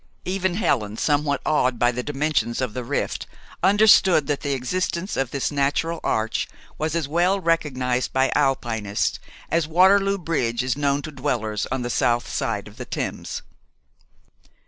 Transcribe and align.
Even 0.25 0.55
Helen, 0.55 0.97
somewhat 0.97 1.41
awed 1.45 1.77
by 1.77 1.91
the 1.91 2.01
dimensions 2.01 2.59
of 2.59 2.73
the 2.73 2.83
rift, 2.83 3.27
understood 3.61 4.25
that 4.25 4.41
the 4.41 4.53
existence 4.53 5.15
of 5.15 5.29
this 5.29 5.51
natural 5.51 5.99
arch 6.03 6.47
was 6.79 6.95
as 6.95 7.07
well 7.07 7.39
recognized 7.39 8.11
by 8.11 8.31
Alpinists 8.33 9.19
as 9.51 9.67
Waterloo 9.67 10.17
Bridge 10.17 10.63
is 10.63 10.75
known 10.75 11.03
to 11.03 11.11
dwellers 11.11 11.67
on 11.71 11.83
the 11.83 11.89
south 11.91 12.27
side 12.27 12.67
of 12.67 12.77
the 12.77 12.85
Thames. 12.85 13.43